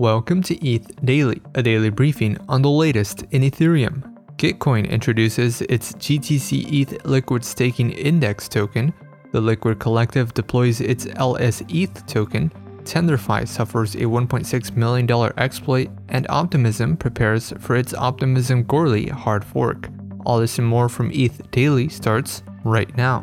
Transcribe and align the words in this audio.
Welcome 0.00 0.42
to 0.44 0.54
ETH 0.66 1.04
Daily, 1.04 1.42
a 1.54 1.62
daily 1.62 1.90
briefing 1.90 2.38
on 2.48 2.62
the 2.62 2.70
latest 2.70 3.24
in 3.32 3.42
Ethereum. 3.42 4.02
Gitcoin 4.38 4.88
introduces 4.88 5.60
its 5.60 5.92
GTC 5.92 6.72
ETH 6.72 7.04
Liquid 7.04 7.44
Staking 7.44 7.90
Index 7.90 8.48
token, 8.48 8.94
the 9.32 9.42
Liquid 9.42 9.78
Collective 9.78 10.32
deploys 10.32 10.80
its 10.80 11.06
LS 11.16 11.62
ETH 11.68 12.06
token, 12.06 12.50
TenderFi 12.84 13.46
suffers 13.46 13.94
a 13.94 14.04
$1.6 14.04 14.74
million 14.74 15.32
exploit, 15.36 15.90
and 16.08 16.26
Optimism 16.30 16.96
prepares 16.96 17.52
for 17.60 17.76
its 17.76 17.92
Optimism 17.92 18.64
Goerli 18.64 19.10
hard 19.10 19.44
fork. 19.44 19.90
All 20.24 20.40
this 20.40 20.58
and 20.58 20.66
more 20.66 20.88
from 20.88 21.10
ETH 21.12 21.50
Daily 21.50 21.90
starts 21.90 22.42
right 22.64 22.96
now. 22.96 23.22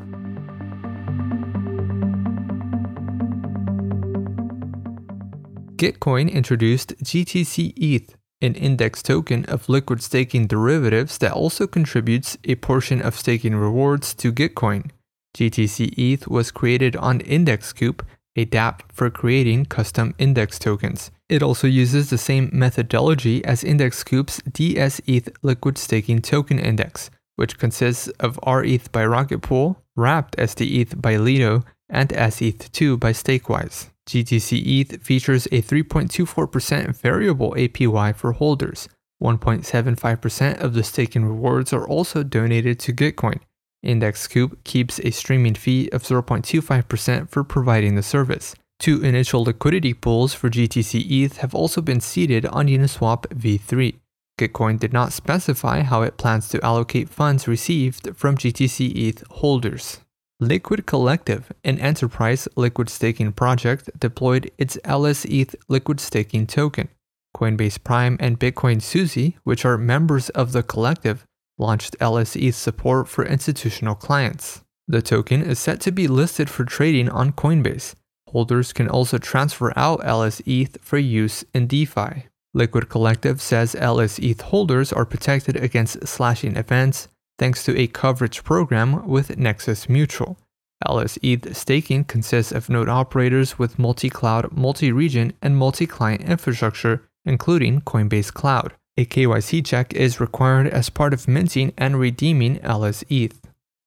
Gitcoin 5.77 6.31
introduced 6.31 6.97
GTC 7.03 7.73
ETH, 7.77 8.15
an 8.41 8.55
index 8.55 9.03
token 9.03 9.45
of 9.45 9.69
liquid 9.69 10.01
staking 10.01 10.47
derivatives 10.47 11.19
that 11.19 11.33
also 11.33 11.67
contributes 11.67 12.35
a 12.43 12.55
portion 12.55 12.99
of 13.01 13.15
staking 13.15 13.55
rewards 13.55 14.15
to 14.15 14.31
Gitcoin. 14.31 14.89
GTC 15.37 15.93
ETH 15.97 16.27
was 16.27 16.49
created 16.49 16.95
on 16.95 17.19
IndexCoop, 17.19 18.01
a 18.35 18.45
dApp 18.45 18.81
for 18.91 19.11
creating 19.11 19.65
custom 19.65 20.15
index 20.17 20.57
tokens. 20.57 21.11
It 21.29 21.43
also 21.43 21.67
uses 21.67 22.09
the 22.09 22.17
same 22.17 22.49
methodology 22.51 23.45
as 23.45 23.63
IndexCoop's 23.63 24.41
DSETH 24.49 25.31
liquid 25.43 25.77
staking 25.77 26.21
token 26.23 26.57
index, 26.57 27.11
which 27.35 27.59
consists 27.59 28.07
of 28.19 28.39
RETH 28.45 28.91
by 28.91 29.05
Rocket 29.05 29.43
Pool, 29.43 29.83
wrapped 29.95 30.35
STETH 30.39 30.99
by 30.99 31.17
Lido, 31.17 31.63
and 31.87 32.09
SETH2 32.09 32.99
by 32.99 33.11
Stakewise. 33.11 33.89
GTC 34.07 34.65
ETH 34.65 35.03
features 35.03 35.47
a 35.47 35.61
3.24% 35.61 36.95
variable 36.95 37.53
APY 37.57 38.15
for 38.15 38.31
holders. 38.31 38.87
1.75% 39.21 40.61
of 40.61 40.73
the 40.73 40.83
staking 40.83 41.25
rewards 41.25 41.73
are 41.73 41.87
also 41.87 42.23
donated 42.23 42.79
to 42.79 42.93
Gitcoin. 42.93 43.39
IndexCoop 43.85 44.63
keeps 44.63 44.99
a 44.99 45.11
streaming 45.11 45.55
fee 45.55 45.89
of 45.89 46.03
0.25% 46.03 47.29
for 47.29 47.43
providing 47.43 47.95
the 47.95 48.03
service. 48.03 48.55
Two 48.79 49.03
initial 49.03 49.43
liquidity 49.43 49.93
pools 49.93 50.33
for 50.33 50.49
GTC 50.49 51.09
ETH 51.09 51.37
have 51.37 51.53
also 51.53 51.81
been 51.81 51.99
seeded 51.99 52.45
on 52.45 52.67
Uniswap 52.67 53.23
v3. 53.27 53.95
Gitcoin 54.39 54.79
did 54.79 54.93
not 54.93 55.13
specify 55.13 55.81
how 55.81 56.03
it 56.03 56.17
plans 56.17 56.47
to 56.49 56.63
allocate 56.63 57.09
funds 57.09 57.47
received 57.47 58.15
from 58.15 58.37
GTC 58.37 58.95
ETH 58.95 59.23
holders. 59.31 59.99
Liquid 60.39 60.85
Collective, 60.85 61.51
an 61.63 61.79
enterprise 61.79 62.47
liquid 62.55 62.89
staking 62.89 63.31
project, 63.31 63.89
deployed 63.99 64.51
its 64.59 64.77
LSETH 64.85 65.55
liquid 65.67 65.99
staking 65.99 66.45
token. 66.45 66.89
Coinbase 67.35 67.83
Prime 67.83 68.17
and 68.19 68.39
Bitcoin 68.39 68.79
Suisse, 68.79 69.33
which 69.43 69.65
are 69.65 69.79
members 69.79 70.29
of 70.29 70.51
the 70.51 70.61
collective, 70.61 71.25
launched 71.57 71.97
LSETH 71.99 72.53
support 72.53 73.07
for 73.07 73.25
institutional 73.25 73.95
clients. 73.95 74.61
The 74.87 75.01
token 75.01 75.41
is 75.41 75.57
set 75.57 75.81
to 75.81 75.91
be 75.91 76.07
listed 76.07 76.51
for 76.51 76.65
trading 76.65 77.09
on 77.09 77.33
Coinbase. 77.33 77.95
Holders 78.29 78.73
can 78.73 78.87
also 78.87 79.17
transfer 79.17 79.73
out 79.75 80.01
LSETH 80.01 80.79
for 80.81 80.99
use 80.99 81.45
in 81.51 81.65
DeFi. 81.65 82.27
Liquid 82.53 82.89
Collective 82.89 83.41
says 83.41 83.73
LSETH 83.73 84.41
holders 84.41 84.93
are 84.93 85.05
protected 85.05 85.55
against 85.55 86.07
slashing 86.07 86.55
events, 86.55 87.07
thanks 87.37 87.63
to 87.65 87.77
a 87.77 87.87
coverage 87.87 88.43
program 88.43 89.07
with 89.07 89.37
Nexus 89.37 89.87
Mutual. 89.87 90.37
LSETH 90.85 91.55
staking 91.55 92.03
consists 92.03 92.51
of 92.51 92.69
node 92.69 92.89
operators 92.89 93.57
with 93.57 93.79
multi 93.79 94.09
cloud, 94.09 94.51
multi 94.51 94.91
region, 94.91 95.33
and 95.41 95.57
multi 95.57 95.87
client 95.87 96.21
infrastructure, 96.21 97.03
including 97.25 97.81
Coinbase 97.81 98.31
Cloud. 98.31 98.73
A 98.97 99.05
KYC 99.05 99.65
check 99.65 99.93
is 99.93 100.19
required 100.19 100.67
as 100.67 100.89
part 100.89 101.13
of 101.13 101.27
minting 101.27 101.73
and 101.77 101.99
redeeming 101.99 102.59
LSETH. 102.59 103.35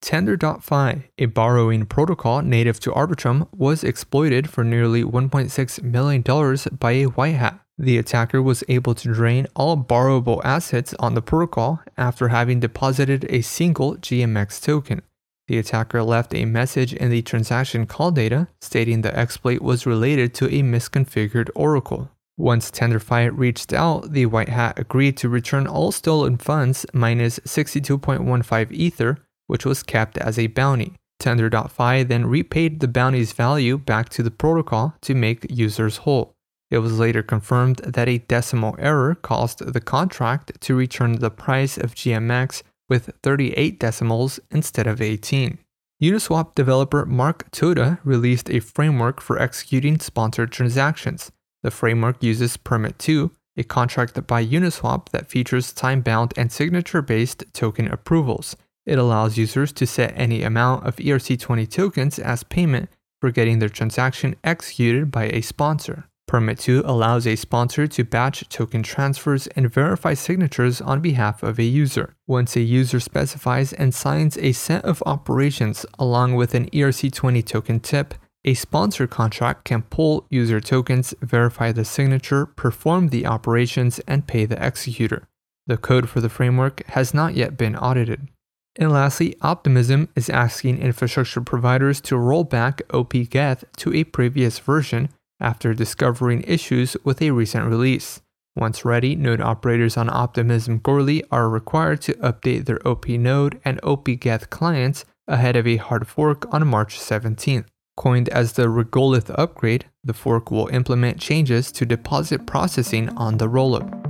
Tender.fi, 0.00 1.10
a 1.18 1.26
borrowing 1.26 1.84
protocol 1.84 2.42
native 2.42 2.80
to 2.80 2.90
Arbitrum, 2.90 3.46
was 3.52 3.84
exploited 3.84 4.48
for 4.48 4.64
nearly 4.64 5.04
$1.6 5.04 5.82
million 5.82 6.78
by 6.78 6.92
a 6.92 7.04
white 7.04 7.34
hat. 7.34 7.60
The 7.82 7.96
attacker 7.96 8.42
was 8.42 8.62
able 8.68 8.94
to 8.94 9.10
drain 9.10 9.46
all 9.56 9.74
borrowable 9.74 10.42
assets 10.44 10.94
on 10.98 11.14
the 11.14 11.22
protocol 11.22 11.80
after 11.96 12.28
having 12.28 12.60
deposited 12.60 13.24
a 13.30 13.40
single 13.40 13.96
GMX 13.96 14.62
token. 14.62 15.00
The 15.48 15.56
attacker 15.56 16.02
left 16.02 16.34
a 16.34 16.44
message 16.44 16.92
in 16.92 17.08
the 17.08 17.22
transaction 17.22 17.86
call 17.86 18.10
data 18.10 18.48
stating 18.60 19.00
the 19.00 19.18
exploit 19.18 19.62
was 19.62 19.86
related 19.86 20.34
to 20.34 20.54
a 20.54 20.62
misconfigured 20.62 21.48
oracle. 21.54 22.10
Once 22.36 22.70
TenderFi 22.70 23.30
reached 23.34 23.72
out, 23.72 24.12
the 24.12 24.26
White 24.26 24.50
Hat 24.50 24.78
agreed 24.78 25.16
to 25.16 25.30
return 25.30 25.66
all 25.66 25.90
stolen 25.90 26.36
funds 26.36 26.84
minus 26.92 27.38
62.15 27.40 28.72
Ether, 28.72 29.24
which 29.46 29.64
was 29.64 29.82
kept 29.82 30.18
as 30.18 30.38
a 30.38 30.48
bounty. 30.48 30.92
Tender.fi 31.18 32.02
then 32.02 32.26
repaid 32.26 32.80
the 32.80 32.88
bounty's 32.88 33.32
value 33.32 33.78
back 33.78 34.10
to 34.10 34.22
the 34.22 34.30
protocol 34.30 34.94
to 35.00 35.14
make 35.14 35.46
users 35.48 35.98
whole. 35.98 36.34
It 36.70 36.78
was 36.78 36.98
later 36.98 37.22
confirmed 37.22 37.78
that 37.78 38.08
a 38.08 38.18
decimal 38.18 38.76
error 38.78 39.16
caused 39.16 39.72
the 39.72 39.80
contract 39.80 40.60
to 40.60 40.76
return 40.76 41.18
the 41.18 41.30
price 41.30 41.76
of 41.76 41.94
GMX 41.94 42.62
with 42.88 43.10
38 43.22 43.78
decimals 43.80 44.38
instead 44.50 44.86
of 44.86 45.00
18. 45.00 45.58
Uniswap 46.02 46.54
developer 46.54 47.04
Mark 47.04 47.50
Toda 47.50 47.98
released 48.04 48.48
a 48.48 48.60
framework 48.60 49.20
for 49.20 49.38
executing 49.38 49.98
sponsored 49.98 50.50
transactions. 50.50 51.30
The 51.62 51.70
framework 51.70 52.22
uses 52.22 52.56
Permit 52.56 52.98
2, 52.98 53.30
a 53.56 53.64
contract 53.64 54.26
by 54.26 54.44
Uniswap 54.44 55.10
that 55.10 55.28
features 55.28 55.72
time 55.72 56.00
bound 56.00 56.32
and 56.36 56.50
signature 56.50 57.02
based 57.02 57.44
token 57.52 57.88
approvals. 57.88 58.56
It 58.86 58.98
allows 58.98 59.36
users 59.36 59.72
to 59.72 59.86
set 59.86 60.14
any 60.16 60.42
amount 60.42 60.86
of 60.86 60.96
ERC20 60.96 61.68
tokens 61.70 62.18
as 62.18 62.44
payment 62.44 62.88
for 63.20 63.30
getting 63.30 63.58
their 63.58 63.68
transaction 63.68 64.36
executed 64.42 65.10
by 65.10 65.24
a 65.26 65.42
sponsor. 65.42 66.09
Permit 66.30 66.60
2 66.60 66.84
allows 66.86 67.26
a 67.26 67.34
sponsor 67.34 67.88
to 67.88 68.04
batch 68.04 68.48
token 68.48 68.84
transfers 68.84 69.48
and 69.48 69.68
verify 69.68 70.14
signatures 70.14 70.80
on 70.80 71.00
behalf 71.00 71.42
of 71.42 71.58
a 71.58 71.64
user. 71.64 72.14
Once 72.28 72.54
a 72.54 72.60
user 72.60 73.00
specifies 73.00 73.72
and 73.72 73.92
signs 73.92 74.38
a 74.38 74.52
set 74.52 74.84
of 74.84 75.02
operations 75.06 75.84
along 75.98 76.36
with 76.36 76.54
an 76.54 76.70
ERC20 76.70 77.44
token 77.44 77.80
tip, 77.80 78.14
a 78.44 78.54
sponsor 78.54 79.08
contract 79.08 79.64
can 79.64 79.82
pull 79.82 80.24
user 80.30 80.60
tokens, 80.60 81.14
verify 81.20 81.72
the 81.72 81.84
signature, 81.84 82.46
perform 82.46 83.08
the 83.08 83.26
operations, 83.26 83.98
and 84.06 84.28
pay 84.28 84.46
the 84.46 84.64
executor. 84.64 85.26
The 85.66 85.78
code 85.78 86.08
for 86.08 86.20
the 86.20 86.28
framework 86.28 86.86
has 86.90 87.12
not 87.12 87.34
yet 87.34 87.56
been 87.56 87.74
audited. 87.74 88.28
And 88.76 88.92
lastly, 88.92 89.34
Optimism 89.42 90.08
is 90.14 90.30
asking 90.30 90.78
infrastructure 90.78 91.40
providers 91.40 92.00
to 92.02 92.16
roll 92.16 92.44
back 92.44 92.82
OP-Geth 92.94 93.64
to 93.78 93.92
a 93.92 94.04
previous 94.04 94.60
version 94.60 95.08
after 95.40 95.74
discovering 95.74 96.42
issues 96.42 96.96
with 97.04 97.22
a 97.22 97.30
recent 97.30 97.66
release. 97.66 98.20
Once 98.56 98.84
ready, 98.84 99.14
node 99.14 99.40
operators 99.40 99.96
on 99.96 100.10
Optimism 100.10 100.80
Goerli 100.80 101.22
are 101.30 101.48
required 101.48 102.00
to 102.02 102.14
update 102.14 102.66
their 102.66 102.86
OP 102.86 103.08
node 103.08 103.60
and 103.64 103.80
OP-Geth 103.82 104.50
clients 104.50 105.04
ahead 105.28 105.56
of 105.56 105.66
a 105.66 105.76
hard 105.76 106.06
fork 106.06 106.52
on 106.52 106.66
March 106.66 106.98
17th. 106.98 107.66
Coined 107.96 108.28
as 108.30 108.54
the 108.54 108.64
Regolith 108.64 109.34
upgrade, 109.38 109.86
the 110.02 110.14
fork 110.14 110.50
will 110.50 110.68
implement 110.68 111.20
changes 111.20 111.70
to 111.72 111.86
deposit 111.86 112.46
processing 112.46 113.08
on 113.10 113.38
the 113.38 113.48
rollup. 113.48 114.09